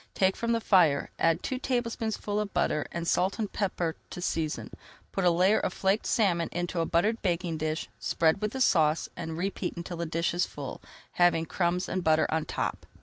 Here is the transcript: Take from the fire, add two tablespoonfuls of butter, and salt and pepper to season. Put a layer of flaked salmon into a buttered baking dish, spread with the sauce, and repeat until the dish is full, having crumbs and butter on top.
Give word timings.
Take 0.15 0.35
from 0.35 0.51
the 0.51 0.59
fire, 0.59 1.11
add 1.19 1.43
two 1.43 1.59
tablespoonfuls 1.59 2.41
of 2.41 2.53
butter, 2.55 2.87
and 2.91 3.07
salt 3.07 3.37
and 3.37 3.53
pepper 3.53 3.95
to 4.09 4.19
season. 4.19 4.71
Put 5.11 5.25
a 5.25 5.29
layer 5.29 5.59
of 5.59 5.73
flaked 5.73 6.07
salmon 6.07 6.49
into 6.51 6.79
a 6.79 6.87
buttered 6.87 7.21
baking 7.21 7.59
dish, 7.59 7.87
spread 7.99 8.41
with 8.41 8.53
the 8.53 8.61
sauce, 8.61 9.09
and 9.15 9.37
repeat 9.37 9.77
until 9.77 9.97
the 9.97 10.07
dish 10.07 10.33
is 10.33 10.47
full, 10.47 10.81
having 11.11 11.45
crumbs 11.45 11.87
and 11.87 12.03
butter 12.03 12.25
on 12.31 12.45
top. 12.45 12.87